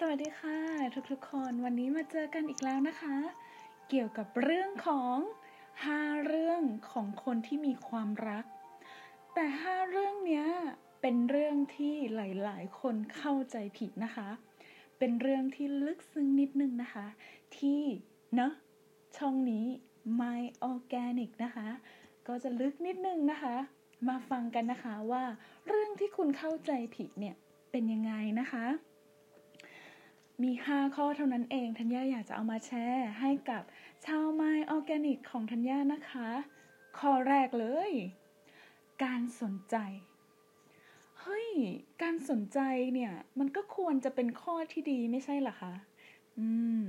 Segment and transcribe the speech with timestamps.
[0.00, 0.58] สวัสดีค่ะ
[1.10, 3.16] ทุกๆคนวันนี้มาเจอกันอีกแล้วนะคะ
[3.88, 5.16] เกี่ยวกับเรื่องของ
[5.70, 8.44] 5เรื่องของคนที่มีความรัก
[9.34, 10.46] แต่5เรื่องเนี้ย
[11.00, 14.28] เป็นเรื่องที่หลายๆ คนเข้าใจผิดนะคะ
[14.98, 17.06] เป็นเรื่องที่ลึกซึ้งนิดนึงนะคะ
[17.58, 17.82] ที่
[18.36, 18.52] เนาะ
[19.16, 19.66] ช่องนี้
[20.20, 21.68] My Organic นะคะ
[22.28, 23.56] ก็จะลึกนิดนึงนะคะ
[24.08, 25.24] มาฟังกันนะคะว่า
[25.68, 27.34] เรื่องที่คุณเข้าใจผิดเนี่ย
[27.70, 28.64] เป็นยังไงนะคะ
[30.42, 33.62] มี 5 ข้อเท่านั้นเองธัญญาอยากจะเอามาแชร์ให้กับ
[34.06, 36.28] ชาวไมออร์แกนิกของธัญญานะคะ
[36.98, 37.92] ข้อแรกเลย
[39.04, 39.76] การสนใจ
[41.20, 41.48] เฮ้ย
[42.02, 42.60] การสนใจ
[42.94, 45.74] เนี่ย มันก็ควรจะเป็นข้อที่ดีไม่ใช่หรอคะ
[46.38, 46.48] อื
[46.82, 46.84] ม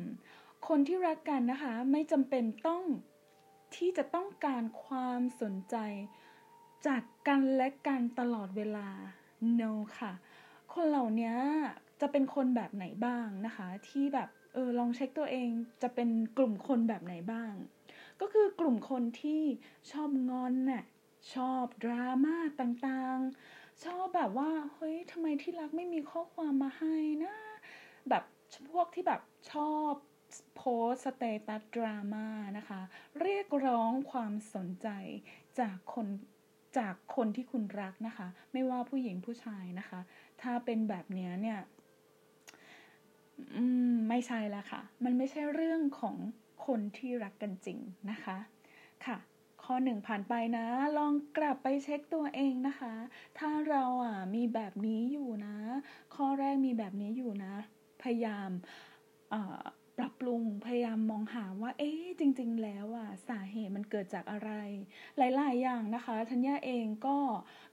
[0.68, 2.84] คนที่รักกันนะคะ ไม่จำเป็นต้อง
[3.76, 5.76] ที่จะต้องการความสนใจ
[6.88, 8.90] จากกันและกันตลอดเวลา
[9.60, 10.12] no ค่ะ
[10.74, 11.34] คนเหล่านี้
[12.02, 15.50] จะเป็นคนแบบไหนบ้างนะคะ ที่แบบเออลองเช็คตัวเอง
[15.82, 17.54] จะเป็นกลุ่มคนแบบไหนบ้าง
[18.22, 19.42] ก็คือกลุ่มคนที่
[19.92, 20.84] ชอบงอนน่ะ
[21.34, 27.36] ชอบดราม่าต่างๆ ชอบแบบว่าเฮ้ยทำไมที่รักไม่มีข้อความมาให้นะ
[28.10, 28.24] แบบ
[28.72, 29.92] พวกที่แบบชอบ
[30.56, 32.82] โพสสเตตัสดราม่านะคะ
[33.22, 34.88] เรียกร้องความสนใจ
[35.60, 36.08] จากคน
[36.78, 40.00] จากคนที่คุณรักนะคะ ไม่ว่าผู้หญิงผู้ชายนะคะ
[40.42, 41.60] ถ้าเป็นแบบนี้เนี่ย
[43.56, 46.16] อืมไม่ใช่แล้วค่ะ มันไม่ใช่เรื่องของ
[46.66, 47.80] คนที่รักกันจริง
[48.10, 48.38] นะคะ
[49.06, 49.18] ค่ะ
[49.64, 50.66] ข้อหนึ่งผ่านไปนะ
[50.98, 52.94] ลองกลับไปเช็คตัวเองนะคะ
[53.40, 55.56] ถ้าเราอะมีแบบนี้อยู่นะ
[56.16, 57.54] ข้อแรกมีแบบนี้อยู่นะ
[58.02, 58.50] พยายาม
[59.98, 64.52] ปรับปรุงพยายามมองหาว่า เอ๊ะจริง ๆ แล้วอะสาเหตุมันเกิดจากอะไร
[65.18, 67.18] หลาย ๆ อย่างนะคะทัญญาเองก็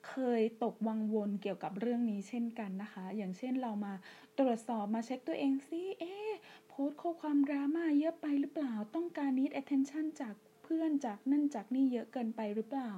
[0.08, 3.94] เคยตกวังวนเกี่ยวกับเรื่องนี้เช่นกันนะคะ อย่างเช่นเรามา
[4.38, 6.30] ตรวจสอบมาเช็คตัวเองซิเอ๊ะ
[6.68, 12.92] โพสต์ข้อความดราม่าเยอะไปหรือเปล่าต้องการ need attention จากเพื่อนจากนั่นจากนี่เยอะเกินไปหรือเปล่า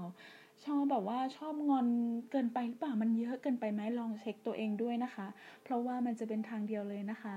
[0.64, 1.86] ชอบแบบว่าชอบงอน
[2.30, 5.26] เกินไปหรือเปล่ามันเยอะเกินไปไหมลองเช็คตัวเองด้วยนะคะ
[5.64, 7.36] เพราะว่ามันจะเป็นทางเดียวเลยนะคะ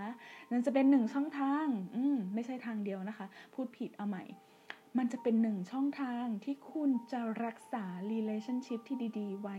[0.52, 4.24] นั่นจะเป็นหนึ่งช่องทาง อืมไม่ใช่ทางเดียวนะคะ พูดผิดเอาใหม่
[4.98, 9.58] มันจะเป็นหนึ่งช่องทางที่คุณจะรักษา relationship ที่ดี ๆ ไว้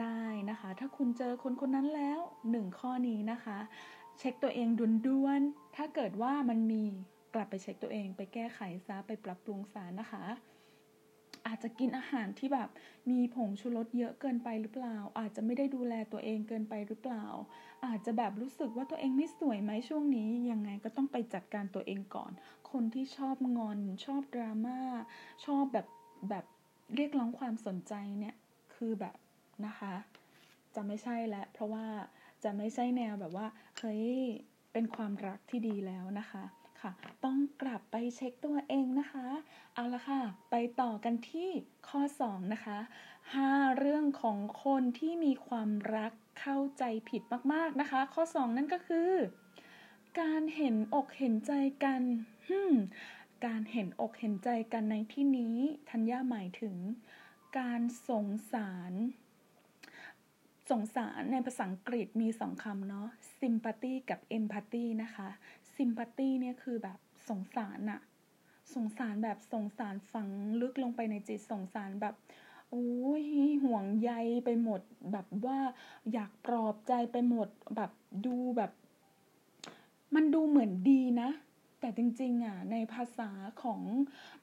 [0.00, 3.58] ได้นะคะ ถ้าคุณเจอคนคนนั้นแล้วหนึ่งข้อนี้นะคะ
[4.18, 4.68] เช็คตัวเอง
[5.06, 6.84] ด่วนๆถ้าเกิดว่ามันมี
[7.34, 10.24] กลับไปเช็คตัวเอง ไปแก้ไขซะไปปรับปรุงซะนะคะ
[11.46, 12.68] อาจจะกินอาหารที่แบบ
[13.10, 17.26] มีผงชูรสเยอะเกินไปหรือเปล่า อาจจะไม่ได้ดูแลตัวเองเกินไปหรือเปล่า
[17.86, 22.32] อาจจะแบบรู้สึกว่าตัวเองไม่สวยไหมช่วงนี้ยังไงก็ต้องไปจัดการตัวเองก่อน
[22.70, 24.80] คนที่ชอบงอน ชอบดราม่า
[25.44, 25.86] ชอบแบบ
[26.28, 26.44] แบบ
[26.96, 28.34] เรียกร้องความสนใจเนี่ย
[28.74, 29.16] คือแบบ
[29.66, 29.94] นะคะ
[30.74, 31.86] จะไม่ใช่แล้วเพราะว่า
[32.44, 33.46] จะไม่ใช่แนวแบบว่า
[33.78, 34.04] เฮ้ย
[34.72, 36.44] เป็นความรักที่ดีแล้วนะคะ
[36.80, 36.92] ค่ะ
[37.24, 39.26] ต้องกลับไปเช็คตัวเองนะคะ
[39.74, 40.20] เอาละค่ะ
[40.50, 41.48] ไปต่อกันที่
[41.88, 42.78] ข้อ 2 นะคะ
[43.28, 49.12] 5 เรื่องของคนที่มีความรักเข้าใจผิดมากๆนะคะ ข้อ 2 นั่นก็คือ
[50.20, 51.52] การเห็นอกเห็นใจ
[51.84, 52.02] กัน
[53.46, 55.56] การเห็นอกเห็นใจกันในที่นี้
[55.90, 56.76] ทัญญาหมายถึง
[57.58, 58.92] การสงสาร
[60.70, 63.08] สงสารในภาษาอังกฤษมีสองคำเนาะ
[63.40, 65.28] sympathy กับ empathy นะคะ
[65.80, 66.98] ซิมพัตตีเนี่ยคือแบบ
[67.28, 68.00] สงสารอะ
[68.74, 70.28] สงสารแบบสงสารฝัง
[70.60, 72.14] ลึกลงไปในจิตสงสารแบบ
[72.70, 72.88] โอ้
[73.22, 73.24] ย
[73.64, 74.12] ห่วงใย
[74.44, 74.80] ไปหมด
[75.12, 75.58] แบบว่า
[76.12, 77.90] อยากปลอบใจไปหมดแบบ
[78.26, 78.70] ดูแบบ
[80.14, 81.30] มันดูเหมือนดีนะ
[81.80, 83.30] แต่จริงๆอะในภาษา
[83.62, 83.80] ของ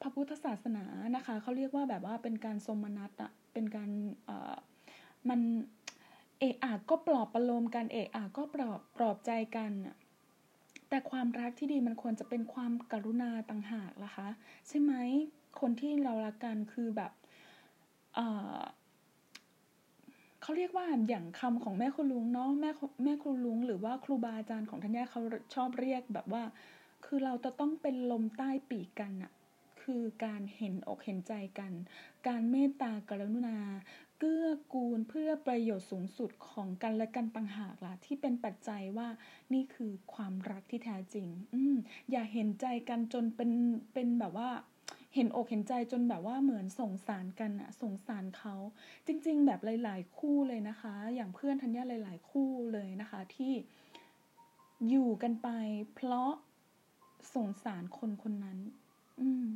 [0.01, 3.89] พระพุทธศาสนานะคะเขาเรียกว่าแบบว่าเป็นการสมนัตอะเป็นการ
[4.25, 4.55] เอ่อ
[5.29, 5.39] มัน
[6.39, 9.95] เอะอะก็ปลอบประโลมกันเอะอะก็ปลอบปลอบใจกันอะ
[10.89, 14.29] แต่ความรักที่ดีมันควรจะเป็นความกรุณาต่างหากล่ะคะ
[14.67, 14.93] ใช่ไหม
[15.59, 17.11] คนที่เรารักกันคือแบบ
[18.15, 22.71] เเขาเรียกว่าอย่างคำของแม่ครูลุงเนาะแม่
[23.03, 25.21] แม่ครูลุง หรือว่าครูบาอาจารย์ของท่านย่าเขา
[25.55, 26.43] ชอบเรียกแบบว่า
[27.05, 29.31] คือเราจะต้องเป็นลมใต้ปีกกันอะ
[29.81, 31.71] คือการเห็นอกเห็นใจกัน
[32.27, 33.57] การเมตตากรุณา
[34.19, 39.07] เกื้อกูลเพื่อประโยชน์สูงสุดของกันและกันต่างหากล่ะ ที่เป็นปัจจัยว่า
[39.53, 41.75] นี่คือความรักที่แท้จริง อืม
[42.11, 43.51] อย่าเห็นใจกันจนเป็น
[43.93, 44.49] เป็นแบบว่า
[45.15, 48.55] เห็นอกเห็นใจจนแบบว่าเหมือนสงสารกันอะสงสารเขา
[49.07, 53.53] จริง ๆ แบบหลาย ๆ คู่เลยนะคะ อย่างเพื่อนทัญญาหลาย ๆ คู่เลยนะคะ ที่
[54.89, 55.49] อยู่กันไป
[55.95, 56.31] เพราะ
[57.35, 58.59] สงสารคนคนนั้น
[59.21, 59.47] อืม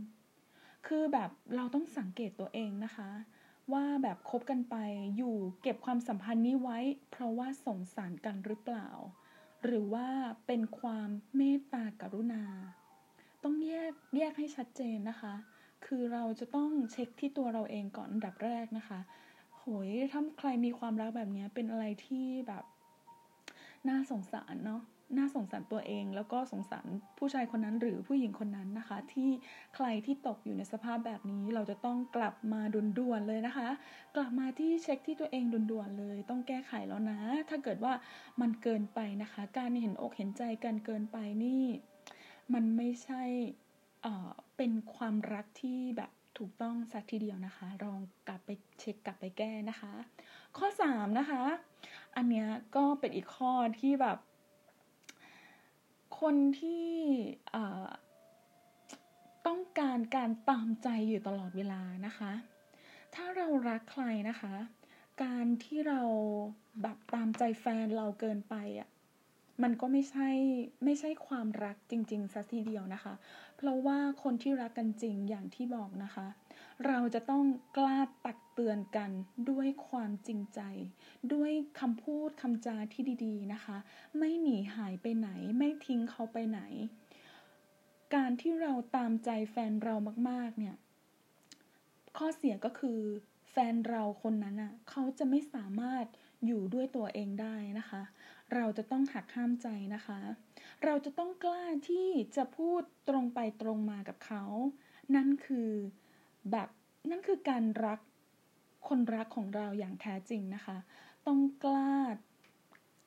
[0.88, 3.10] คือแบบเราต้องสังเกตตัวเองนะคะ
[3.74, 4.76] ว่าแบบคบกันไป
[5.18, 6.80] อยู่เก็บความสัมพันธ์นี้ไว้
[7.12, 8.90] เพราะว่าสงสารกันหรือเปล่า
[9.64, 10.08] หรือว่า
[10.48, 12.44] เป็นความเมตตากรุณา
[13.44, 15.34] ต้องแยกแยกให้ชัดเจนนะคะ
[15.86, 19.00] คือเราจะต้องเช็คที่ตัวเราเองก่อนอันดับแรกนะคะ
[19.58, 22.64] โหยถ้าใครมีความรักแบบนี้เป็นอะไรที่แบบ
[23.90, 24.82] น่าสงสารเนาะ
[25.18, 26.86] น่าสงสารตัวเอง แล้วก็สงสาร
[27.18, 29.30] ผู้ชายคนนั้นหรือผู้หญิงคนนั้นนะคะ ที่
[29.76, 33.70] ใครที่ตกอยู่ในสภาพแบบนี้เราจะต้องกลับมาด่วนๆเลยนะคะ
[34.16, 37.20] กลับมาที่เช็คที่ตัวเองด่วนๆเลย ต้องแก้ไขแล้วนะ
[37.50, 37.94] ถ้าเกิดว่า
[38.42, 41.66] มันเกินไปนะคะ การเห็นอกเห็นใจกันเกินไปนี่
[42.54, 43.24] มันไม่ใช่
[44.02, 48.50] เออเป็นความรักที่แบบถูกต้องสักทีเดียวนะคะ ลองกลับไป
[48.80, 49.94] เช็คกลับไปแก้นะคะ
[50.58, 51.44] ข้อ 3 นะคะ
[52.16, 54.18] อันเนี้ยก็เป็นอีกข้อที่แบบ
[56.20, 56.90] คนที่
[59.48, 62.32] ต้องการการตามใจอยู่ตลอดเวลานะคะ
[63.16, 64.54] ถ้าเรารักใครนะคะ
[65.24, 66.02] การที่เรา
[66.82, 68.90] แบบตามใจแฟนเราเกินไปอะ
[69.64, 70.30] มันก็ไม่ใช่
[70.86, 73.14] ไม่ใช่ความรักจริงๆสัทีเดียวนะคะ
[73.58, 76.28] เพราะว่าคนที่รักกันจริงอย่างที่บอกนะคะ
[76.88, 77.44] เราจะต้อง
[77.78, 79.10] กล้าตักเตือนกัน
[79.50, 80.62] ด้วยความจริงใจ
[81.34, 83.78] ด้วยคำพูดคำจาที่ดี ๆนะคะ
[84.18, 85.31] ไม่หนีหายไปไหน
[86.12, 86.62] เขาไปไหน
[88.16, 89.96] การที่เราตามใจแฟนเรา
[90.30, 90.76] มาก ๆ เนี่ย
[92.18, 93.00] ข้อเสียก็คือ
[93.52, 96.06] แฟนเราคนนั้นอะเขาจะไม่สามารถ
[96.46, 98.02] อยู่ด้วยตัวเองได้นะคะ
[98.56, 100.20] เราจะต้องหักห้ามใจนะคะ
[100.84, 104.44] เราจะต้องกล้าที่จะพูดตรงไปตรงมากับเขา
[105.16, 105.72] นั่นคือ
[106.52, 106.70] แบบ
[107.10, 108.00] นั่นคือการรัก
[108.88, 110.78] คนรักของเราอย่างแท้จริงนะคะ
[111.28, 111.98] ต้องกล้า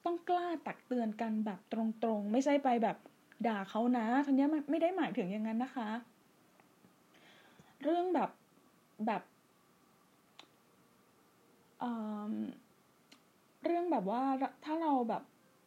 [0.04, 1.74] ต้องกล้าตักเตือนกันแบบต
[2.06, 2.96] รงๆ ไม่ใช่ไปแบบ
[3.46, 5.88] ด่าเขานะทันนี้ไม่ได้หมายถึงอย่างนั้นนะคะ
[7.82, 8.30] เรื่องแบบ
[9.06, 9.22] แบบ
[13.64, 14.22] เรื่องแบบว่า
[14.64, 15.22] ถ้าเราแบบ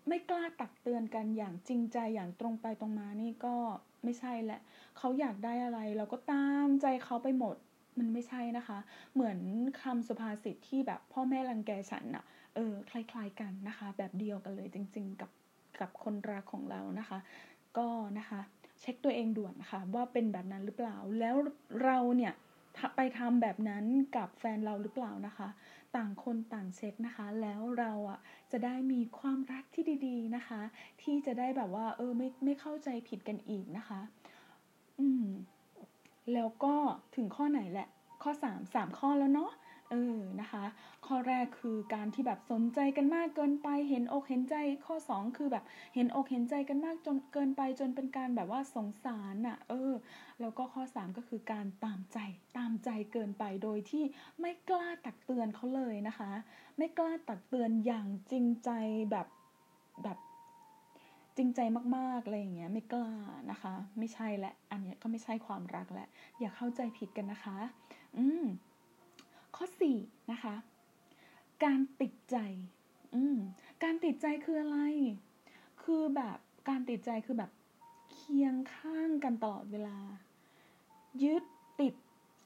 [0.08, 3.56] ไม่กล้าตักเตือนกันอย่างจริงใจอย่างตรงไปตรงมานี่ก็
[4.04, 4.60] ไม่ใช่แหละ
[4.98, 7.56] เขาอยากได้อะไร เราก็ตามใจเขาไปหมด
[7.98, 8.78] มันไม่ใช่นะคะ
[9.14, 9.38] เหมือน
[9.82, 12.24] คำสุภาษิตที่แบบพ่อแม่รังแกฉันอะ
[12.58, 15.32] เออคล้ายๆกันนะคะ แบบเดียวกันเลยจริง ๆ กับ
[15.80, 17.20] กับคนรักของเรานะคะ
[17.78, 17.88] ก็
[18.20, 18.40] นะคะ
[18.82, 21.36] เช็คตัวเองด่วนนะคะว่าเป็นแบบนั้นหรือเปล่า แล้ว
[21.84, 22.34] เราเนี่ย
[22.96, 25.48] ไปทำแบบนั้นกับแฟนเราหรือเปล่านะคะ
[25.96, 28.20] ต่างคนต่างเช็คนะคะ แล้วเราอะ
[28.52, 30.62] จะได้มีความรักที่ดีๆนะคะ
[31.02, 34.02] ที่จะได้แบบว่า เออไม่ไม่เข้าใจผิดกันอีกนะคะ
[35.00, 35.26] อืม
[36.34, 36.76] แล้วก็
[37.16, 37.88] ถึงข้อไหนแหละ
[38.24, 39.52] ข้อสามสามข้อแล้วเนาะ
[39.92, 40.66] เออนะคะ
[41.06, 44.56] ข้อแรกคือการที่แบบสนใจกันมากเกินไปเห็นอกเห็นใจ
[44.86, 45.64] ข้อ 2 คือแบบ
[45.96, 49.94] เห็นอกเห็นใจกันมากจนเกินไปจนเป็นการแบบว่าสงสารอะ่ะเออ
[50.42, 52.18] แล้วก็ข้อ 3 ก็คือการตามใจ
[52.58, 54.04] ตามใจเกินไปโดยที่
[54.42, 56.32] ไม่กล้าตักเตือนเขาเลยนะคะ
[56.78, 58.70] ไม่กล้าตักเตือนอย่างจริงใจ
[59.12, 59.28] แบบ
[60.04, 60.18] แบบ
[61.38, 61.60] จริงใจ
[61.98, 63.14] มากๆอะไรอย่างเงี้ยไม่กล้า
[63.52, 66.06] นะคะ ไม่ใช่และอันเนี้ยก็ไม่ใช่ความรักและ
[66.40, 67.58] อย่าเข้าใจผิดกันนะคะ
[68.18, 68.44] อืม
[69.58, 69.66] ข้อ
[70.00, 70.56] 4นะคะ
[71.64, 72.38] การติดใจ
[73.84, 74.80] การติดใจคืออะไร
[75.84, 76.38] คือแบบ
[76.70, 77.52] การติดใจคือแบบ
[78.12, 79.98] เคียงข้างกันตลอดเวลา
[81.24, 81.44] ยึด
[81.82, 81.94] ติด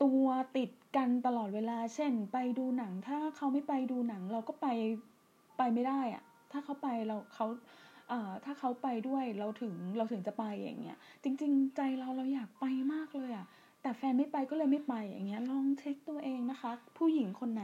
[0.03, 0.25] ตัว
[0.57, 4.67] ติดกันตลอดเวลา เช่น ไปดูหนัง ถ้าเขาไม่ไปดูหนัง เราก็ไป
[5.57, 7.45] ไปไม่ได้อะถ้าเขาไปเราเขา
[8.09, 13.45] เอ่อถ้าเขาไปด้วยเราถึงเราถึงจะไปอย่างเงี้ย จริง ๆ ใจเราเราอยากไปมากเลยอะ
[13.81, 17.63] แต่แฟนไม่ไปก็เลยไม่ไปอย่างเงี้ยลองเช็คตัวเองนะคะ ผู้หญิงคนไหน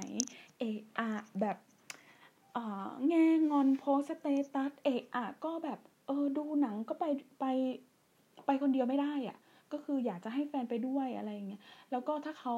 [0.60, 0.64] เอ
[1.00, 1.10] อะ
[1.42, 1.58] แบบ
[3.08, 7.06] แง่งอนโพสเตตัสเอะอะก็แบบเออดูหนังก็ไป
[7.40, 7.46] ไป
[8.46, 9.38] ไปคนเดียวไม่ได้อะ่ะ
[9.72, 12.56] ก็คืออยากจะให้แฟนไปด้วยอะไรอย่างเงี้ยแล้วก็ถ้าเขา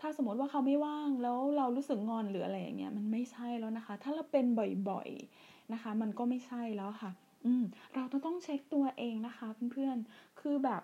[0.00, 4.46] ถ้าสมมติว่าเขาไม่ว่างแล้วเรารู้สึกงอนหรืออะไรอย่างเงี้ยมันไม่ใช่แล้วนะคะ ถ้าเราเป็น
[4.90, 7.10] บ่อยๆนะคะ มันก็ไม่ใช่แล้วค่ะ
[7.44, 10.82] อืมเราต้องเช็คตัวเองนะคะเพื่อนๆคือแบบ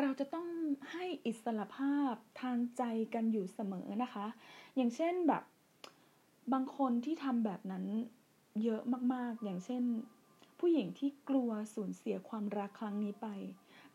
[0.00, 0.48] เราจะต้อง
[0.92, 2.82] ให้อิสระภาพทางใจ
[3.14, 4.26] กันอยู่เสมอนะคะ
[4.76, 5.42] อย่างเช่นแบบ
[6.52, 7.84] บางคนที่ทำแบบนั้น
[8.62, 8.82] เยอะ
[9.14, 9.82] มากๆ อย่างเช่น
[10.58, 13.28] ผู้หญิงที่กลัวสูญเสียความรักครั้งนี้ไป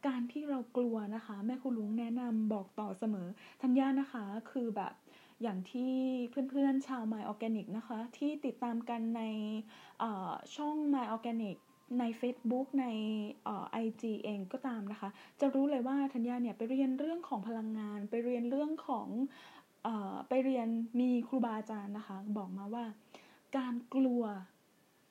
[0.07, 3.27] การที่เรากลัวนะคะ แม่คุณลุงแนะนำบอกต่อเสมอ
[3.61, 4.93] ทัญญานะคะคือแบบ
[5.41, 5.93] อย่างที่
[6.49, 9.23] เพื่อนๆชาว My Organic นะคะ ที่ติดตามกันใน
[10.55, 11.57] ช่อง My Organic
[11.99, 12.85] ใน Facebook ใน
[13.71, 19.07] ไอจีเองก็ตามนะคะ จะรู้เลยว่าธัญญาเนี่ยไปเรียนเรื่องของพลังงาน ไปเรียนเรื่องของ
[19.85, 19.87] อ
[20.29, 20.67] ไปเรียน
[20.99, 22.85] มีครูบาอาจารย์นะคะ บอกมาว่า
[23.57, 24.23] การกลัว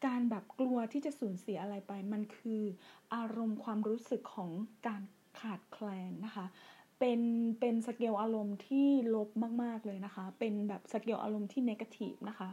[0.07, 2.63] การแบบกลัวที่จะสูญเสียอะไรไป มันคือ
[3.15, 4.51] อารมณ์ความรู้สึกของ
[4.87, 5.03] การ
[5.41, 6.47] ขาดแคลนนะคะ
[6.99, 7.21] เป็น
[7.61, 9.29] เป็นสเกลอารมณ์ที่ลบ
[9.63, 12.49] มาก ๆ เลยนะคะ เป็นแบบสเกลอารมณ์ที่เนกาทีฟนะคะ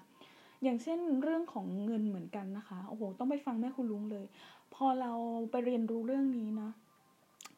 [0.64, 4.26] อย่างเช่นเรื่องของเงินเหมือนกันนะคะโอ้โหต้องไปฟังแม่คุณลุงเลย
[4.74, 5.14] พอเรา
[5.52, 6.70] ไปเรียนรู้เรื่องนี้นะ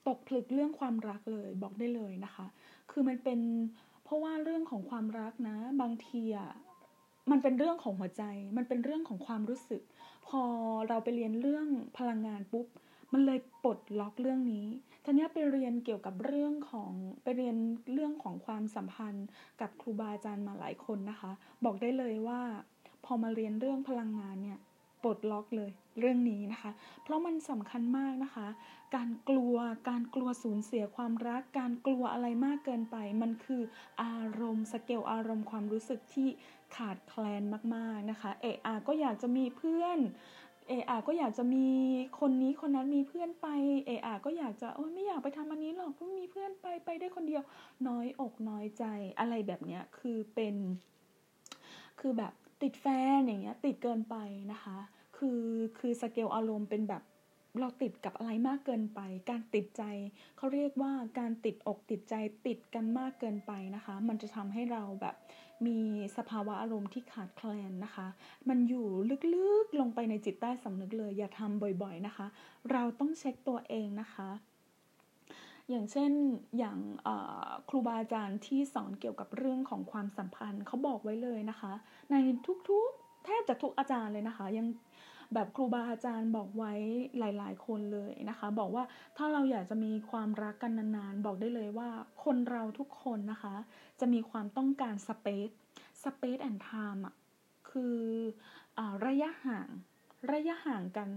[0.08, 2.46] ตกผลึกเรื่องความรักเลยบอกได้เลยนะคะ
[2.92, 3.40] คือมันเป็น
[4.04, 6.52] เพราะว่าเรื่องของความรักนะ บางทีอะ
[7.32, 8.24] มันเป็นเรื่องของหัวใจ
[8.58, 9.82] มันเป็นเรื่องของความรู้สึก
[10.28, 10.42] พอ
[10.88, 12.68] เราไปเรียนเรื่องพลังงานปุ๊บ
[13.14, 14.68] มันเลยปลดล็อกเรื่องนี้
[15.04, 16.92] ทันนี้ไปเรียนเกี่ยวกับเรื่องของ
[17.24, 17.56] ไปเรียน
[17.94, 19.28] เรื่องของความสัมพันธ์
[19.62, 21.32] กับครูบาอาจารย์มาหลายคนนะคะ
[21.66, 22.42] บอกได้เลยว่า
[23.12, 24.60] อมาเรียนเรื่องพลังงานเนี่ย
[25.04, 26.72] ปลดล็อกเลยเรื่องนี้นะคะ
[27.04, 28.48] เพราะมันสำคัญมากนะคะ
[28.96, 29.56] การกลัว
[29.90, 33.62] การกลัวสูญเสียความรัก การกลัวอะไรมากเกินไป มันคือ
[34.04, 36.30] อารมณ์สเกลอารมณ์ความรู้สึกที่
[36.76, 37.44] ขาดแคลน
[37.76, 40.00] มากๆนะคะ เออาก็อยากจะมีเพื่อน
[40.68, 41.68] เออาก็อยากจะมี
[42.20, 43.48] คนนี้คนนั้นมีเพื่อนไป
[43.86, 47.44] เออาก็อยากจะโอ้ยไม่อยากไปทำอันนี้หรอกไม่มีเพื่อนไปไปได้คนเดียว
[47.88, 48.84] น้อยอกน้อยใจ
[49.20, 50.56] อะไรแบบเนี้ยคือเป็น
[52.00, 52.86] คือแบบ ติดแฟ
[53.16, 54.16] นอย่างเงี้ยติดเกินไป
[54.52, 54.78] นะคะ
[55.18, 55.44] คือ
[55.80, 57.04] คือสเกลอารมณ์เป็นแบบ
[57.60, 59.00] เราติดกับอะไรมากเกินไป
[59.30, 59.84] การติดใจ
[60.38, 62.16] เขาเรียกว่าการติดอกติดใจ
[62.48, 65.16] ติดกันมากเกินไปนะคะ มันจะทำให้เราแบบ
[65.68, 65.80] มี
[66.18, 68.08] สภาวะอารมณ์ที่ขาดแคลนนะคะ
[68.50, 68.88] มันอยู่
[69.36, 72.28] ลึกๆลงไปในจิตใต้สำนึกเลย อย่าทำบ่อยๆนะคะ
[72.72, 74.30] เราต้องเช็คตัวเองนะคะ
[75.70, 76.12] อย่างเช่น
[76.58, 76.78] อย่าง
[77.70, 81.74] ครูบาอาจารย์ที่สอนเกี่ยวกับเรื่องของความสัมพันธ์เขาบอกไว้เลยนะคะ
[82.12, 82.16] ใน
[82.70, 84.68] ทุกๆแทบจะทุกอาจารย์เลยนะคะ ยัง
[85.34, 86.74] แบบครูบาอาจารย์บอกไว้
[87.20, 88.84] หลาย ๆ คนเลยนะคะ บอกว่า
[89.18, 91.90] ถ้าเราอยากจะมีความรักกันนานๆ บอกได้เลยว่า
[92.24, 93.56] คนเราทุกคนนะคะ
[94.00, 95.50] จะมีความต้องการ space
[96.04, 97.16] space and time อะ
[97.70, 97.98] คือ
[98.78, 99.70] อระยะห่าง
[100.32, 101.10] ระยะห่างกัน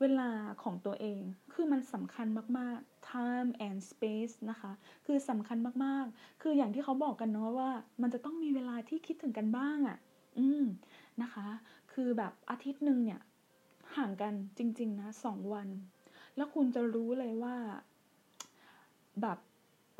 [0.00, 0.30] เวลา
[0.62, 1.20] ของตัวเอง
[1.52, 2.26] คือมันสำคัญ
[2.58, 4.72] มากๆ time and space นะคะ
[5.06, 7.70] คือสำคัญมากๆ คืออย่างที่เขาบอกกันเนาะว่า
[8.02, 9.98] มันจะต้องมีเวลาที่คิดถึงกันบ้างอะ่ะ
[10.38, 10.64] อืม
[11.22, 11.48] นะคะ
[11.92, 13.20] คือแบบอาทิตย์หนึ่งเนี่ย
[13.96, 15.68] ห่างกันจริง ๆ นะสองวัน
[16.36, 17.56] แล้วคุณจะรู้เลยว่า
[19.20, 19.38] แบบ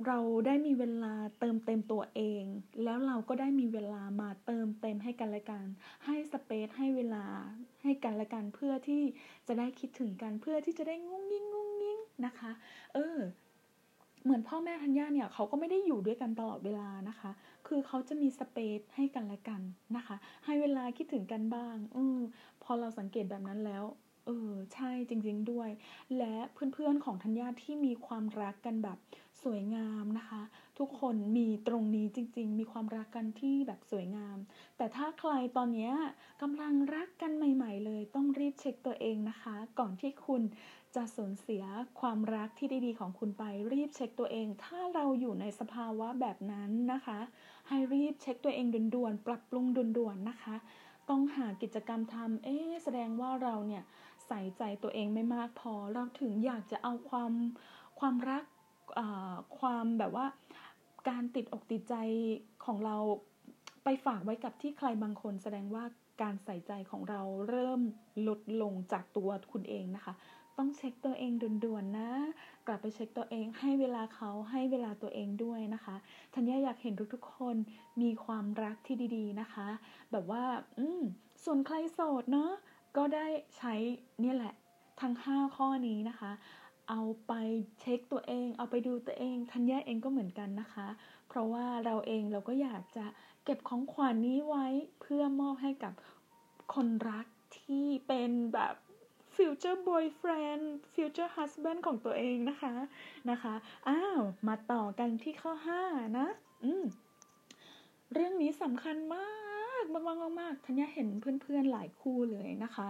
[0.06, 2.44] เราได้มีเวลาเติมเต็มตัวเอง
[2.84, 5.64] แล้วเราก็ได้มีเวลามาเติมเต็มให้กันและกัน
[6.04, 7.24] ให้สเปซให้เวลา
[7.82, 9.02] ให้กันและกันเพื่อที่
[9.48, 12.50] จะได้คิดถึงกันเพื่อที่จะได้งุ้งยิ่งงุ้งยิ่งนะคะ
[12.94, 13.18] เออ
[14.24, 17.30] เหมือนพ่อแม่ทัญญาเนี่ยเขาก็ไม่ได้อยู่ด้วยกันตลอดเวลานะคะ
[17.66, 19.60] คือเขาจะมีสเปซให้กันและกัน
[19.96, 22.18] นะคะ ให้เวลาคิดถึงกันบ้างออ
[22.62, 23.84] พอเราสังเกตแบบนั้นแล้ว
[24.26, 25.70] เออใช่จริง ๆด้วย
[26.18, 28.98] และเพื่อนๆของธัญญาที่มีความรักกันแบบ
[29.42, 30.42] สวยงามนะคะ
[30.78, 34.38] ทุกคนมีตรงนี้จริง ๆ มีความรักกันที่แบบสวยงาม
[34.76, 35.90] แต่ถ้าใครตอนนี้
[36.42, 40.42] กำลังรักกันใหม่ ๆ เลย ต้องรีบเช็คตัวเองนะคะ ก่อนที่คุณ
[40.94, 41.64] จะสูญเสีย
[42.00, 47.18] ความรักที่ดีๆของคุณไป รีบเช็คตัวเอง ถ้าเราอยู่ในสภาวะแบบนั้นนะคะ
[47.68, 50.56] ให้รีบเช็คตัวเองด่วนๆปรับปรุงด่วนๆนะคะ
[51.10, 53.82] ต้องหากิจกรรมทำเอ๊แสดงว่าเราเนี่ย
[54.32, 57.32] ส่ใจตัวเองไม่มากพอ เราถึงอยากจะเอาความ
[58.00, 58.44] ความรัก
[59.58, 60.26] ความแบบว่า
[61.08, 61.94] การติดอกติดใจ
[62.64, 62.96] ของเรา
[63.84, 65.84] ไปฝากไว้กับที่ใครบางคนแสดงว่า
[66.22, 67.80] การใส่ใจของเราเริ่ม
[68.28, 70.14] ลดลงจากตัวคุณเองนะคะ
[70.58, 71.32] ต้องเช็คตัวเอง
[71.64, 72.10] ด่วนๆนะ
[72.66, 75.96] กลับไปเช็คตัวเองให้เวลาเขาให้เวลาตัวเองด้วยนะคะ
[76.34, 77.56] ธัญญาอยากเห็นทุกๆคน
[78.02, 79.68] มีความรักที่ดีๆนะคะ
[80.12, 80.44] แบบว่า
[80.78, 81.02] อืม
[81.44, 82.52] ส่วนใครโสดเนาะ
[82.96, 83.74] ก็ได้ใช้
[84.20, 84.54] เนี่ยแหละ
[85.00, 86.32] ทั้ง 5 ข้อนี้นะคะ
[86.90, 87.32] เอาไป
[87.80, 90.88] เช็คตัวเอง เอาไปดูตัวเองธัญญาเองก็เหมือนกันนะคะ
[91.28, 93.06] เพราะว่าเราเองเราก็อยากจะ
[93.44, 94.66] เก็บของขวัญนนี้ไว้
[95.00, 95.92] เพื่อมอบให้กับ
[96.74, 97.26] คนรัก
[97.58, 98.74] ที่เป็นแบบ
[99.34, 102.74] future boyfriend future husband ของตัวเองนะคะ
[103.30, 103.54] นะคะ
[103.88, 105.52] อ้าวมาต่อกันที่ข้อ
[105.86, 106.26] 5 นะ
[106.64, 106.84] อืม
[108.12, 109.51] เรื่องนี้สำคัญมาก
[109.92, 112.88] มากมากมากทัญญาเห็นเพื่อนๆหลายคู่เลยนะคะ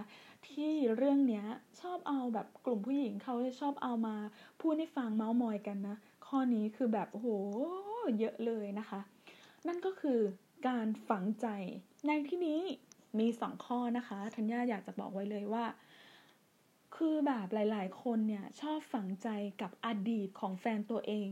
[0.49, 1.44] ที่เรื่องเนี้ย
[1.80, 4.16] ชอบเอาแบบกลุ่มผู้หญิงเขาชอบเอามา
[4.61, 5.96] พูดให้ฟังเมาส์มอยกันนะ
[6.26, 7.28] ข้อนี้คือแบบโอ้โห
[8.18, 9.00] เยอะเลยนะคะ
[9.66, 10.20] นั่นก็คือ
[10.68, 11.46] การฝังใจ
[12.06, 12.61] ในที่นี้
[13.18, 15.64] มีสองข้อนะคะทัญญาอยากจะบอกไว้เลยว่า
[16.96, 19.28] คือแบบหลาย ๆ คนเนี่ยชอบฝังใจ
[19.62, 21.28] กับอดีตของแฟนตัวเอง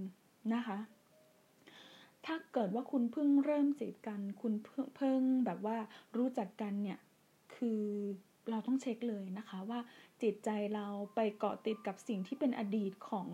[0.55, 0.79] นะคะ
[2.27, 4.53] ถ้าเกิดว่าคุณเพิ่งเริ่มจีบกัน คุณ
[4.97, 5.77] เพิ่งแบบว่า
[6.17, 6.99] รู้จักกันเนี่ย
[7.55, 7.83] คือ
[8.51, 9.81] เราต้องเช็คเลยนะคะว่า
[10.23, 13.29] จิตใจเราไปเกาะติดกับสิ่งที่เป็นอดีตของ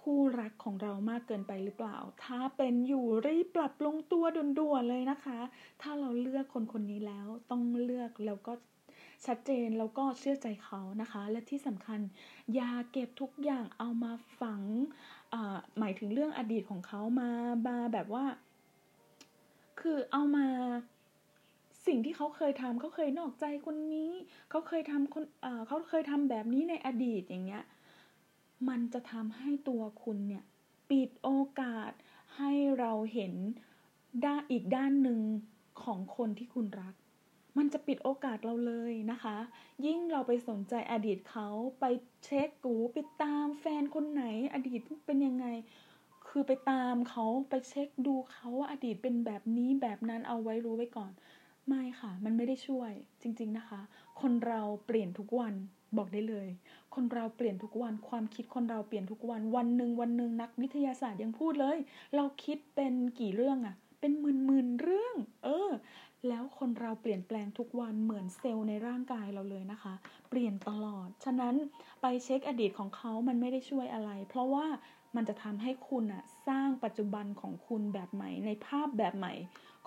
[0.00, 4.24] คู่รักของเรามากเกินไปหรือเปล่า ถ้าเป็นอยู่รีบปรับลงตัว
[4.58, 5.38] ด่วนๆเลยนะคะ
[5.82, 8.52] ถ้าเราเลือกคนคนนี้แล้วต้องเลือกแล้วก็
[9.26, 12.00] ชัดเจนแล้วก็เชื่อใจเขานะคะ และที่สำคัญ
[12.54, 14.62] อย่าเก็บทุกอย่างเอามาฝัง
[15.78, 17.30] หมายถึงเรื่องอดีตของเขามา
[17.66, 18.24] บาแบบว่า
[19.80, 20.46] คือเอามา
[21.86, 24.10] สิ่งที่เขาเคยทำเขาเคยนอกใจคนนี้
[24.50, 25.24] เขาเคยทำคน
[25.68, 27.64] เขาเคยทำแบบนี้ในอดีตอย่างเงี้ย
[28.68, 30.44] มันจะทำให้ตัวคุณเนี่ย
[30.90, 31.92] ปิดโอกาส
[32.36, 33.32] ให้เราเห็น
[34.24, 35.20] ด้านอีกด้านหนึ่ง
[35.82, 36.94] ของคนที่คุณรัก
[37.58, 39.36] มันจะปิดโอกาสเราเลยนะคะ
[39.86, 41.48] ยิ่งเราไปสนใจอดีตเขา
[41.80, 41.84] ไป
[42.24, 45.46] เช็คกูไปตามแฟนคนไหน อดีตเป็นยังไง
[46.28, 51.12] คือไปตามเขาไปเช็คดูเขาว่าอดีตเป็นแบบนี้แบบนั้นเอาไว้รู้ไว้ก่อน
[51.68, 52.90] ไม่ค่ะ มันไม่ได้ช่วย
[53.22, 53.80] จริง ๆนะคะ
[54.20, 55.54] คนเราเปลี่ยนทุกวัน
[55.96, 56.48] บอกได้เลย
[56.94, 61.78] คนเราเปลี่ยนทุกวันความคิดคนเราเปลี่ยนทุกวันวันหนึ่งวันหนึ่งนักวิทยาศาสตร์ยังพูดเลย
[62.16, 65.14] เราคิดเป็นกี่เรื่องอะเป็นหมื่นๆเรื่อง
[65.44, 65.70] เออ
[66.28, 69.94] แล้วคนเราเปลี่ยนแปลงทุกวันเหมือนเซลล์ในร่างกายเราเลยนะคะ
[70.28, 71.54] เปลี่ยนตลอด ฉะนั้น
[72.02, 74.66] ไปเช็คอดีตของเขามันไม่ได้ช่วยอะไร เพราะว่า
[75.16, 79.32] มันจะทำให้คุณอะสร้างปัจจุบันของคุณแบบใหม่ ในภาพแบบใหม่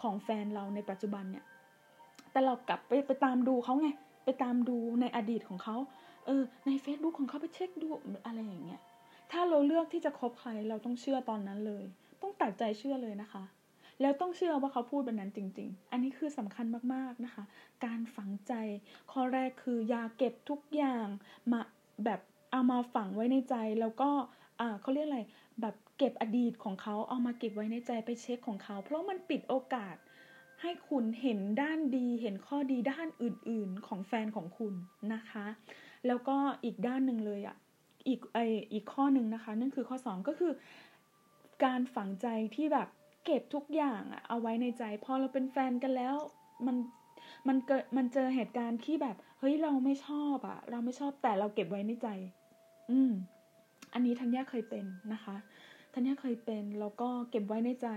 [0.01, 1.45] ของแฟนเราในปัจจุบันเนี่ย
[2.31, 3.89] แต่เรากลับไปไปตามดูเขาไง
[4.25, 5.75] ไปตามดูในอดีตของเขา
[6.25, 7.87] เออ ใน Facebook ของเขาไปเช็คดู
[8.25, 8.81] อะไรอย่างเงี้ย
[9.31, 11.83] ถ้าเราเลือกที่จะคบใครเราต้องเชื่อตอนนั้นเลย
[12.21, 13.43] ต้องตัดใจเชื่อเลยนะคะ
[14.01, 17.43] แล้วต้องเชื่อว่าเขาพูดแบบนั้นจริง ๆ อันนี้คือสำคัญมากๆนะคะ
[17.85, 18.53] การฝังใจ
[19.11, 21.07] ข้อแรกคืออย่าเก็บทุกอย่าง
[21.51, 21.61] มา
[22.05, 22.19] แบบ
[22.51, 24.09] เอามาฝังไว้ในใจแล้วก็
[24.59, 25.21] อ่าเขาเรียกอะไร
[25.61, 29.95] แบบเก็บอดีตของเขาเอามาเก็บไว้ในใจไปเช็คของเขา เพราะมันปิดโอกาส
[30.61, 34.73] ให้คุณเห็นด้านดีเห็นข้อดีด้านอื่นๆของแฟนของคุณ
[35.13, 35.45] นะคะ
[36.07, 37.55] แล้วก็อีกด้านหนึ่งเลยอะ่ะ
[38.07, 38.39] อีกไอ
[38.73, 40.53] อีกข้อหนึ่งนะคะ นั่นคือข้อสองก็คือ
[41.65, 42.87] การฝังใจที่แบบ
[43.25, 46.15] เก็บทุกอย่างอะเอาไว้ในใจพอเราเป็นแฟนกันแล้ว
[46.65, 46.77] มัน
[47.47, 52.07] มันเกิดมันเจอเหตุการณ์ที่แบบ เฮ้ยเราไม่ชอบอะเราไม่ชอบแต่เราเก็บไว้ในใจ
[52.91, 53.11] อืม
[53.93, 55.35] อันนี้ธัญญาเคยเป็นนะคะ
[55.93, 57.87] ธัญญาเคยเป็นแล้วก็เก็บไว้ในใจ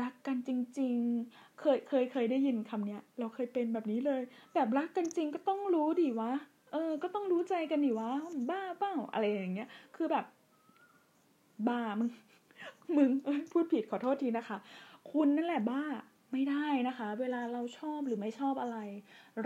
[0.00, 0.96] รักกันจริง
[1.28, 4.22] ๆ เคยเคยเคยได้ยินคำเนี้ย เราเคยเป็นแบบนี้เลย
[4.54, 6.32] แบบรักกันจริงก็ต้องรู้ดิวะ
[6.72, 8.10] เออ ก็ต้องรู้ใจกันดิวะ
[8.50, 10.24] บ้าเปล่าอะไรอย่างเงี้ย คือแบบ
[11.68, 12.08] บ้ามึง
[12.96, 13.10] มึง
[13.52, 14.58] พูดผิดขอโทษทีนะคะ
[15.10, 15.84] คุณนั่นแหละบ้า
[16.32, 18.78] ไม่ได้นะคะ เวลาเราชอบหรือไม่ชอบอะไร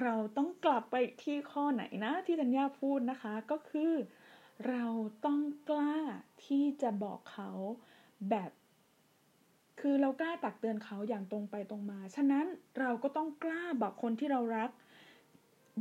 [0.03, 3.93] เราต้องกลับไปที่ข้อไหนนะ ที่ธัญญาพูดนะคะก็คือ
[4.69, 4.87] เรา
[5.27, 5.97] ต้องกล้า
[6.47, 7.51] ที่จะบอกเขา
[8.31, 8.51] แบบ
[9.81, 12.47] คือเรากล้าตักเตือนเขาอย่างตรงไปตรงมา ฉะนั้น
[12.81, 14.71] เราก็ต้องกล้าบอกคนที่เรารัก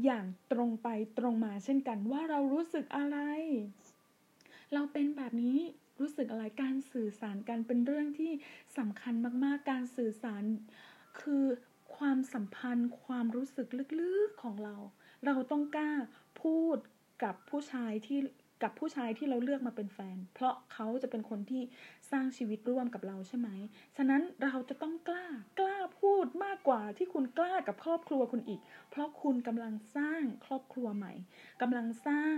[0.03, 3.17] อย่างตรงไปตรงมาเช่นกันว่าเรารู้สึกอะไร
[4.73, 5.59] เราเป็นแบบนี้
[5.99, 8.31] รู้สึกอะไรการสื่อสารกันเป็นเรื่องที่
[8.77, 10.43] สำคัญมากๆ การสื่อสาร
[11.21, 11.45] คือ
[11.97, 13.67] ความสัมพันธ์ความรู้สึก
[13.99, 14.75] ลึกๆของเรา
[15.25, 15.91] เราต้องกล้า
[16.41, 16.77] พูด
[17.23, 18.19] กับผู้ชายที่
[18.63, 21.61] กับผู้ชายที่เราเลือกมาเป็นแฟน เพราะเขาจะเป็นคนที่
[22.11, 23.49] สร้างชีวิตร่วมกับเราใช่ไหม
[23.97, 25.27] ฉะนั้นเราจะต้องกล้า
[25.59, 31.13] กล้าพูดมากกว่าที่คุณกล้ากับครอบครัวคุณอีก เพราะคุณกำลังสร้างครอบครัวใหม่
[31.61, 32.37] กำลังสร้าง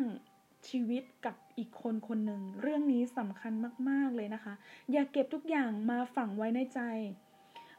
[0.69, 3.53] ชีวิตกับอีกคนคนหนึ่งเรื่องนี้สำคัญ
[3.89, 4.53] มาก ๆเลยนะคะ
[4.91, 6.79] อย่าเก็บทุกอย่างมาฝังไว้ในใจ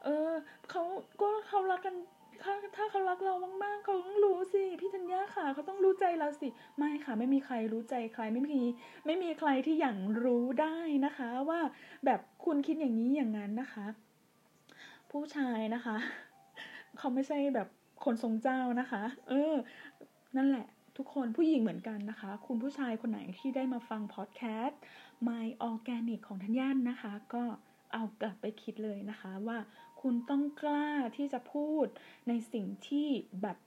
[0.03, 0.31] เออ
[0.69, 0.83] เขา
[1.21, 1.95] ก็เขารักกัน
[2.43, 6.47] ถ้าถ้าเขารักเรามากๆเขาต้องรู้สิพี่ธัญญาค่ะเขาต้องรู้ใจเราสิ
[6.77, 8.61] ไม่ค่ะ ไม่มีใครรู้ใจใครไม่มี
[9.05, 11.61] ไม่มีใครที่อย่างรู้ได้นะคะ ว่า
[12.05, 13.85] แบบคุณคิดอย่างนี้อย่างนั้นนะคะ
[15.11, 15.97] ผู้ชายนะคะ
[16.97, 17.67] เขาไม่ใช่แบบ
[18.03, 19.55] คนทรงเจ้านะคะ เออ
[20.37, 20.65] นั่นแหละ
[20.97, 24.79] ทุกคนผู้หญิงเหมือนกันนะคะ คุณผู้ชายคนไหนที่ได้มาฟังพอดแคสต์
[25.27, 27.43] My Organic ของทัญญาณนะคะ ก็
[27.93, 29.57] เอากลับไปคิดเลยนะคะว่า
[30.01, 31.85] คุณต้องกล้าที่จะพูด
[32.27, 33.07] ในสิ่งที่
[33.41, 33.57] แบบ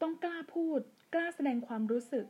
[0.00, 0.80] ต้องกล้าพูด
[1.14, 2.26] กล้าแสดงความรู้สึก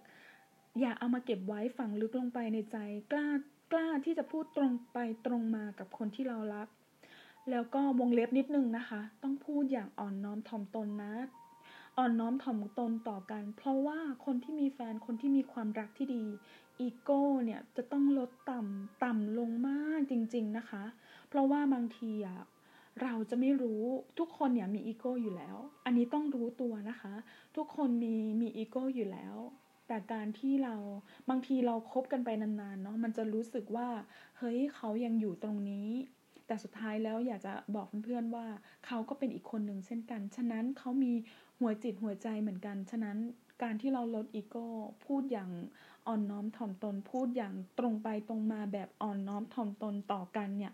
[0.80, 2.76] อย่าเอามาเก็บไว้ฝังลึกลงไปในใจ
[3.12, 3.28] กล้า
[3.72, 6.68] กล้าที่จะพูดตรงไปตรงมากับคนที่เรารัก
[7.50, 11.14] แล้วก็วงเล็บนิดนึงนะคะ ต้องพูดอย่างอ่อนน้อมถ่อมตนนะ
[12.02, 16.24] อ่อนน้อมถ่อมตนต่อกัน เพราะว่าคนที่มีแฟนคนที่มีความรักที่ดี
[16.80, 20.84] อีโก้เนี่ยจะต้องลดต่ำต่ำลงมากจริง ๆนะคะ
[21.28, 22.40] เพราะว่าบางทีอะ
[23.02, 23.82] เราจะไม่รู้
[24.18, 27.14] ทุกคนเนี่ยมีอีโก้อยู่แล้ว อันนี้ต้องรู้ตัวนะคะ
[27.56, 29.36] ทุกคนมีมีอีโก้อยู่แล้ว
[29.88, 30.76] แต่การที่เรา
[31.30, 33.88] บางทีเราครบกันไปนานๆเนาะมันจะรู้สึกว่า
[34.38, 35.88] เฮ้ยเขายังอยู่ตรงนี้
[36.46, 38.46] แต่สุดท้ายแล้วอยากจะบอกเพื่อนๆว่า
[38.86, 41.12] เขาก็เป็นอีกคนหนึ่งเช่นกัน ฉะนั้นเขามี
[41.60, 43.18] หัวจิตหัวใจเหมือนกัน ฉะนั้น
[43.62, 44.68] การที่เราลดอีโก้
[45.06, 45.50] พูดอย่าง
[46.06, 50.72] อ่อนน้อมถ่อมตน พูดอย่างตรงไปตรงมาแบบอ่อนน้อมถ่อมตนต่อกันเนี่ย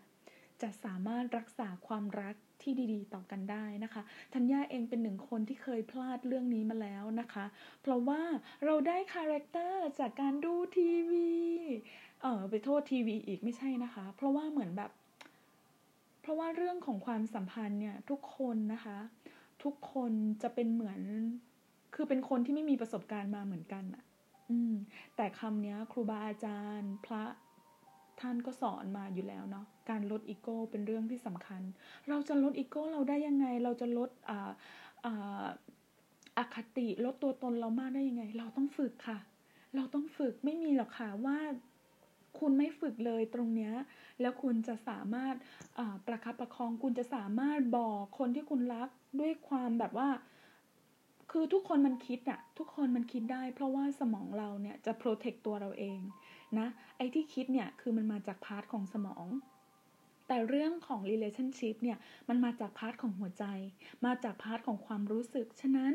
[0.62, 4.02] จะสามารถรักษาความรักที่ดีๆ ต่อกันได้นะคะ
[4.34, 7.44] ธัญญาเองเป็นหนึ่งคนที่เคยพลาดเรื่องนี้มาแล้วนะคะ
[7.82, 8.22] เพราะว่า
[8.64, 11.30] เราได้ character จากการดูทีวี
[12.22, 14.90] เออไปโทษทีวีอีกไม่ใช่นะคะ เพราะว่าเหมือนแบบ
[16.20, 18.98] เพราะว่าเรื่องของความสัมพันธ์เนี่ยทุกคนนะคะ
[19.66, 21.00] ทุกคนจะเป็นเหมือน
[21.94, 24.04] คือเป็นคนที่ไม่มีประสบการณ์มาเหมือนกันอะ
[24.50, 24.74] อืม
[25.16, 27.24] แต่คำนี้ครูบาอาจารย์ พระ
[28.20, 31.62] ท่านก็สอนมาอยู่แล้วเนาะการลดอีโก้เป็นเรื่องที่สำคัญ
[32.08, 34.50] เราจะลดอีโก้เราได้ยังไง เราจะลดอ่า
[35.04, 35.46] อ่า
[36.38, 39.18] อคติลดตัวตนเรามากได้ยังไง เราต้องฝึกค่ะ
[39.76, 41.38] เราต้องฝึกไม่มีหรอกค่ะว่า
[42.40, 43.74] คุณไม่ฝึกเลยตรงเนี้ย
[44.20, 45.34] แล้วคุณจะสามารถ
[46.06, 48.88] ประคับประคองคุณจะสามารถบอกคนที่คุณรัก
[49.20, 50.08] ด้วยความแบบว่า
[51.30, 56.00] คือทุกคนมันคิดอะทุกคนมันคิดได้ เพราะว่าสมองเราเนี่ยจะโปรเทคตัวเราเอง
[56.58, 59.26] นะไอ้ที่คิดเนี่ยคือมันมาจาก part ของสมอง
[60.28, 63.44] แต่เรื่องของ relationship เนี่ยมันมาจาก part ของหัวใจ
[64.04, 65.94] มาจาก part ของความรู้สึก ฉะนั้น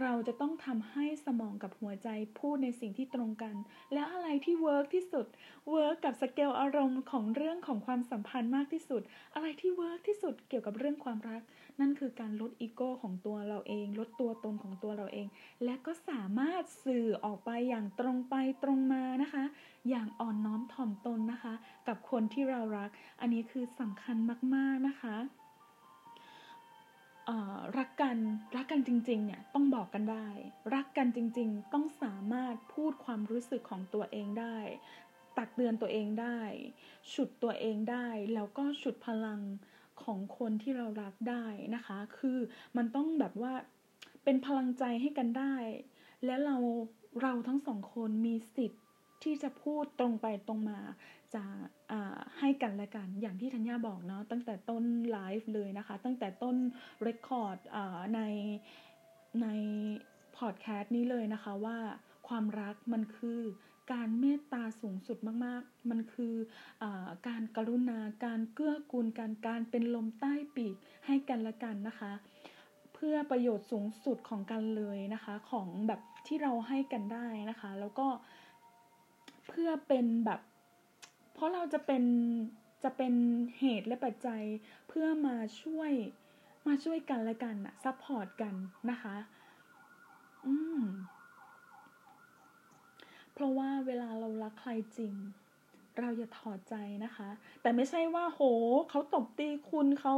[0.00, 3.54] เราจะต้องทำให้สมองกับหัวใจพูดในสิ่งที่ตรงกัน
[3.92, 5.26] แล้วอะไรที่ work ที่สุด
[5.70, 9.02] work กับสเกลอารมณ์ของเรื่องของความสัมพันธ์มากที่สุด
[9.34, 11.42] อะไรที่ work ที่สุดเกี่ยวกับเรื่องความรัก
[11.80, 15.26] นั่นคือการลดอีโก้ของตัวเราเอง ลดตัวตนของตัวเราเอง
[15.64, 19.44] และก็สามารถสื่อออกไปอย่างตรงไปตรงมานะคะ
[19.88, 21.54] อย่างอ่อนน้อมถ่อมตนนะคะ
[21.88, 24.16] กับคนที่เรารัก อันนี้คือสำคัญ
[24.54, 25.16] มากๆนะคะ
[27.78, 28.16] รักกัน
[28.56, 30.28] รักกันจริงๆเนี่ยต้องบอกกันได้
[30.74, 34.58] รักกันจริงๆ ต้องสามารถพูดความรู้สึกของตัวเองได้
[35.38, 36.40] ตักเตือนตัวเองได้
[37.12, 39.40] ฉุดตัวเองได้ แล้วก็ฉุดพลัง
[40.04, 42.38] ของคนที่เรารักได้นะคะ คือ
[42.76, 43.52] มันต้องแบบว่า
[44.24, 45.54] เป็นพลังใจให้กันได้
[46.24, 46.56] และเรา
[47.22, 48.82] เราทั้งสองคนมีสิทธิ์
[49.22, 50.80] ที่จะพูดตรงไปตรงมา
[51.34, 51.42] จะ
[52.38, 56.56] ให้กันและกัน อย่างที่ธัญญาบอกเนาะตั้งแต่ต้นไลฟ์เลยนะคะ ตั้งแต่ต้น
[57.02, 57.58] เรคคอร์ด
[58.14, 58.20] ใน
[59.42, 59.46] ใน
[60.36, 61.78] พอดแคสต์นี้เลยนะคะว่า
[62.28, 63.40] ความรักมันคือ
[63.92, 66.34] การเมตตาสูงสุดมากๆ มันคือ
[66.82, 66.84] อ
[67.28, 70.76] การกรุณา การเกื้อกูลการการเป็นลมใต้ปีก
[71.06, 72.12] ให้กันและกันนะคะ
[72.94, 78.06] เพื่อประโยชน์สูงสุดของกันเลยนะคะของแบบที่เราให้กันได้นะคะ แล้วก็
[79.48, 80.40] เพื่อเป็นแบบ
[81.34, 82.04] เพราะเราจะเป็น
[82.82, 83.12] จะเป็น
[83.60, 84.42] เหตุและปัจจัย
[84.88, 85.92] เพื่อมาช่วย
[86.66, 88.54] มาช่วยกันและกันอะ support กัน
[88.90, 89.16] นะคะ
[90.46, 90.80] อืม
[93.40, 95.14] ราะว่าเวลาเรารักใครจริง
[95.98, 96.74] เราอย่าถอดใจ
[97.04, 97.28] นะคะ
[97.62, 98.40] แต่ไม่ใช่ว่าโห
[98.90, 100.14] เขาตบตีคุณเขา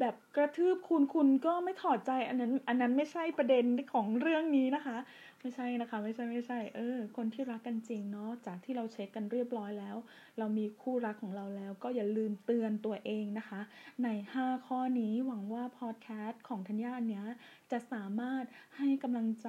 [0.00, 4.96] แบบกระทืบคุณคุณก็ไม่ถอดใจอันนั้นอันนั้นไม่ใช่ประเด็นของเรื่องนี้นะคะ
[5.44, 9.96] ไม่ใช่นะคะ ไม่ใช่ไม่ใช่ เออ คนที่รักกันจริงเนาะจากที่เราเช็คกันเรียบร้อยแล้ว
[10.38, 13.60] เรามีคู่รักของเราแล้ว ก็อย่าลืมเตือนตัวเองนะคะ
[14.04, 17.24] ใน 5 ข้อนี้หวังว่าพอดแคสต์ของธัญญาเนี้ย
[17.70, 18.44] จะสามารถ
[18.76, 19.48] ให้กำลังใจ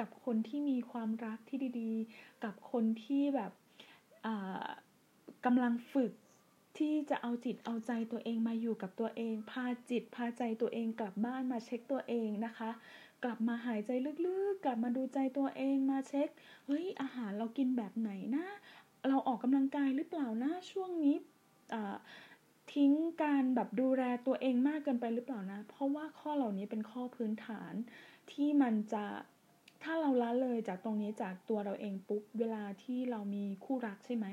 [0.00, 3.52] กับคนที่มีความรักที่ดีๆ กับคนที่แบบ
[5.44, 6.12] กำลังฝึก
[6.78, 12.70] ที่จะเอาจิตเอาใจตัวเองมาอยู่กับตัวเอง พาจิตพาใจตัวเองกลับบ้านมาเช็คตัวเองนะคะ
[13.24, 13.90] กลับมาหายใจ
[14.26, 16.28] ลึกๆ กลับมาดูใจตัวเองมาเช็ค
[16.66, 18.46] เฮ้ยอาหารเรากินแบบไหนนะ
[19.08, 21.16] เราออกกำลังกายหรือเปล่านะช่วงนี้
[22.74, 27.72] ทิ้งการแบบดูแลตัวเองมากเกินไปหรือเปล่านะ เพราะว่าข้อเหล่านี้เป็นข้อพื้นฐาน
[28.32, 29.04] ที่มันจะ
[29.82, 34.26] ถ้าเราละเลยจากตรงนี้จากตัวเราเองปุ๊บเวลาที่เรามีคู่รักใช่ไหม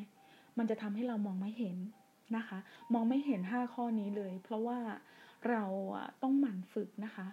[0.58, 1.78] มันจะทำให้เรามองไม่เห็น
[2.38, 2.58] นะคะ
[2.94, 4.80] มองไม่เห็น 5 ข้อนี้เลย เพราะว่า
[5.50, 5.64] เรา
[6.22, 7.28] ต้องหมั่นฝึกนะคะ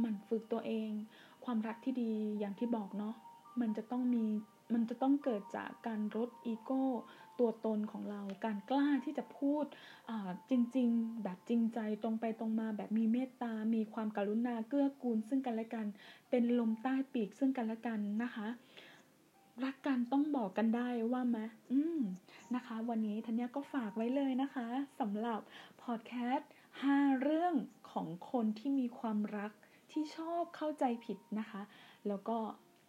[0.00, 0.90] หมั่นฝึกตัวเอง
[1.44, 3.14] ความรักที่ดีอย่างที่บอกเนาะ
[3.60, 4.26] มันจะต้องมี
[4.74, 6.84] มันจะต้องเกิดจากการลดอีโก้
[7.38, 9.64] ตัวตนของเรา การกล้าที่จะพูด
[10.50, 15.86] จริง ๆ แบบจริงใจตรงไปตรงมาแบบมีเมตตา มีความกรุณาเกื้อกูล ซึ่งกันและกัน
[16.30, 18.48] เป็นลมใต้ปีกซึ่งกันและกันนะคะ
[19.64, 21.38] รักกันต้องบอกกันได้ว่าไหม
[21.72, 22.00] อืม
[22.54, 24.68] นะคะ วันนี้ธัญญาก็ฝากไว้เลยนะคะ
[25.00, 25.40] สำหรับ
[25.82, 26.50] พอดแคสต์
[26.84, 27.54] 5เรื่อง
[27.90, 29.52] ของคนที่มีความรัก
[29.94, 31.62] ที่ชอบเข้าใจผิดนะคะ
[32.08, 32.36] แล้วก็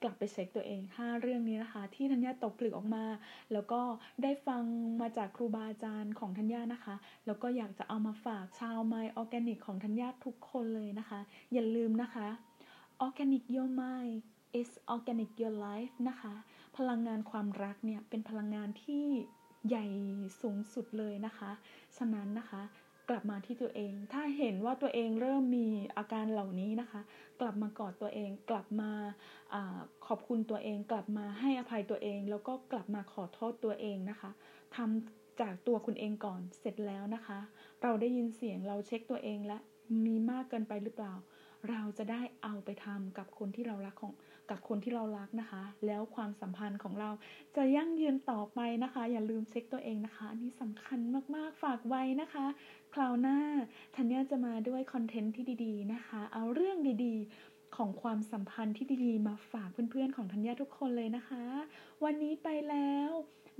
[0.03, 3.05] กลับไปเช็คตัวเอง 5 เรื่องนี้นะคะ ที่ธัญญาตกผลึกออกมา
[3.53, 3.81] แล้วก็
[4.23, 4.63] ได้ฟัง
[5.01, 11.19] มาจากครูบาอาจารย์ของธัญญานะคะ แล้วก็อยากจะเอามาฝากชาวไมออร์แกนิกของธัญญาทุกคนเลยนะคะ
[11.53, 12.27] อย่าลืมนะคะ
[13.05, 14.15] Organic Your Mind
[14.59, 16.33] is Organic Your Life นะคะ
[16.77, 19.05] พลังงานความรักเนี่ยเป็นพลังงานที่
[19.67, 19.85] ใหญ่
[20.41, 21.51] สูงสุดเลยนะคะ
[21.97, 22.61] ฉะนั้นนะคะ
[23.09, 27.01] กลับมาที่ตัวเอง ถ้าเห็นว่าตัวเองเริ่มมีอาการเหล่านี้นะคะ
[27.41, 28.91] กลับมากอดตัวเอง กลับมา
[29.53, 29.55] อ
[30.07, 34.31] ขอบคุณตัวเอง กลับมาให้อภัยตัวเอง แล้วก็กลับมาขอโทษตัวเองนะคะ
[34.75, 37.39] ทำจากตัวคุณเองก่อนเสร็จแล้วนะคะ
[37.83, 39.57] เราได้ยินเสียงเราเช็คตัวเองและ
[40.05, 41.13] มีมากเกินไปหรือเปล่า
[41.69, 44.13] เราจะได้เอาไปทำกับคนที่เรารักของ
[44.49, 47.09] กับคนที่เรารักนะคะ แล้วความสัมพันธ์ของเรา
[47.55, 50.99] จะยั่งยืนต่อไปนะคะ อย่าลืมเช็คตัวเองนะคะอันนี้สำคัญ
[51.35, 52.45] มากๆฝากไว้นะคะ
[52.93, 53.37] คราวหน้า
[53.95, 61.45] ธัญญาจะมาด้วยคอนเทนต์ที่ดีๆนะคะ เอาเรื่องดีๆของความสัมพันธ์ที่ดีๆ มาฝากเพื่อนๆของธัญญาทุกคนเลยนะคะ
[62.03, 63.09] วันนี้ไปแล้ว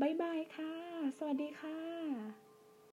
[0.01, 0.73] บ๊ายบายค่ะ
[1.17, 2.44] สวัสดีค่ะ